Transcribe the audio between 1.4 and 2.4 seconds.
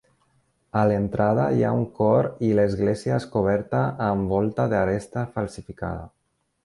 hi ha un cor